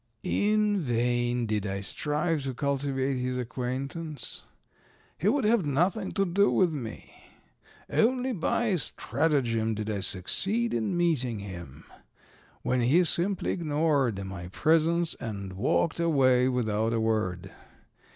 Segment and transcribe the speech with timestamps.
[0.23, 4.41] In vain did I strive to cultivate his acquaintance.
[5.19, 7.13] He would have nothing to do with me.
[7.87, 11.85] Only by stratagem did I succeed in meeting him,
[12.63, 17.51] when he simply ignored my presence and walked away without a word.